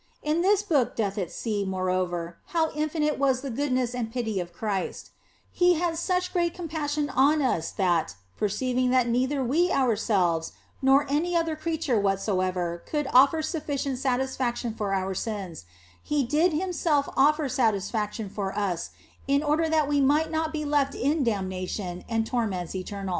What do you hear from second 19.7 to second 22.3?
we might not be left in damnation and